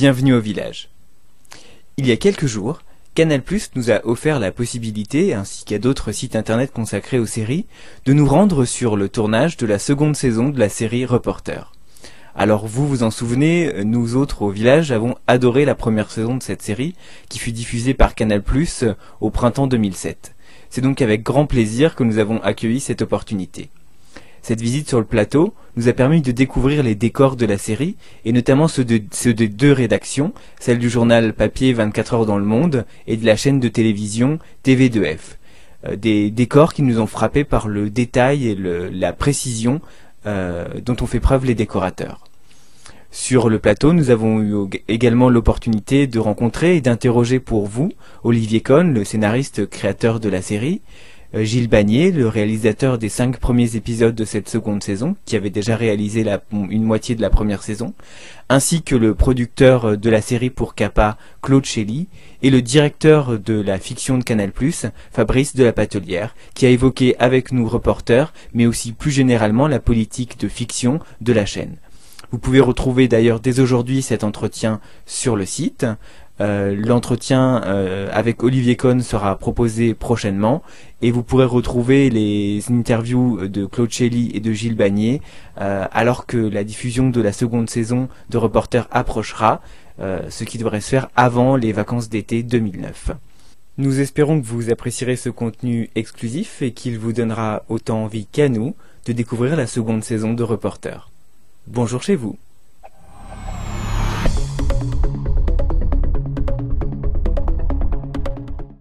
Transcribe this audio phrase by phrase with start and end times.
[0.00, 0.88] bienvenue au village.
[1.98, 2.80] Il y a quelques jours,
[3.14, 3.42] Canal
[3.74, 7.66] nous a offert la possibilité, ainsi qu'à d'autres sites internet consacrés aux séries,
[8.06, 11.74] de nous rendre sur le tournage de la seconde saison de la série Reporter.
[12.34, 16.42] Alors vous vous en souvenez, nous autres au village avons adoré la première saison de
[16.42, 16.94] cette série,
[17.28, 18.42] qui fut diffusée par Canal
[19.20, 20.34] au printemps 2007.
[20.70, 23.68] C'est donc avec grand plaisir que nous avons accueilli cette opportunité.
[24.42, 27.96] Cette visite sur le plateau nous a permis de découvrir les décors de la série,
[28.24, 32.86] et notamment ceux, de, deux rédactions, celle du journal papier 24 heures dans le monde
[33.06, 35.36] et de la chaîne de télévision TV2F.
[35.86, 39.80] Euh, des décors qui nous ont frappés par le détail et la précision
[40.26, 42.24] euh, dont ont fait preuve les décorateurs.
[43.12, 44.54] Sur le plateau, nous avons eu
[44.86, 47.90] également l'opportunité de rencontrer et d'interroger pour vous
[48.22, 50.80] Olivier Cohn, le scénariste créateur de la série,
[51.32, 55.76] Gilles Bagné, le réalisateur des cinq premiers épisodes de cette seconde saison, qui avait déjà
[55.76, 57.94] réalisé une moitié de la première saison,
[58.48, 62.06] ainsi que le producteur de la série pour Kappa, Claude Shelley,
[62.42, 64.50] et le directeur de la fiction de Canal+,
[65.12, 69.78] Fabrice de la Patelière, qui a évoqué avec nous reporters, mais aussi plus généralement la
[69.78, 71.76] politique de fiction de la chaîne.
[72.32, 75.86] Vous pouvez retrouver d'ailleurs dès aujourd'hui cet entretien sur le site.
[76.40, 80.62] Euh, l'entretien euh, avec Olivier Cohn sera proposé prochainement
[81.02, 85.20] et vous pourrez retrouver les interviews de Claude Shelley et de Gilles Bagné
[85.60, 89.60] euh, alors que la diffusion de la seconde saison de Reporter approchera,
[90.30, 93.10] ce qui devrait se faire avant les vacances d'été 2009.
[93.76, 98.48] Nous espérons que vous apprécierez ce contenu exclusif et qu'il vous donnera autant envie qu'à
[98.48, 101.10] nous de découvrir la seconde saison de Reporter.
[101.66, 102.38] Bonjour chez vous